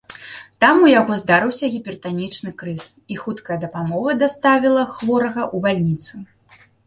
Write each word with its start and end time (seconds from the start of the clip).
Там 0.63 0.77
у 0.85 0.87
яго 0.99 1.13
здарыўся 1.19 1.67
гіпертанічны 1.73 2.53
крыз, 2.63 2.83
і 3.15 3.19
хуткая 3.25 3.57
дапамога 3.67 4.15
даставіла 4.25 4.83
хворага 4.97 5.43
ў 5.55 5.57
бальніцу. 5.67 6.13